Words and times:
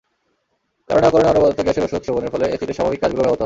কারণে-অকারণে 0.89 1.29
অনবরত 1.31 1.59
গ্যাসের 1.59 1.85
ওষুধ 1.87 2.01
সেবনের 2.05 2.31
ফলে 2.33 2.45
অ্যাসিডের 2.49 2.77
স্বাভাবিক 2.77 2.99
কাজগুলো 3.01 3.21
ব্যাহত 3.21 3.31
হয়। 3.31 3.39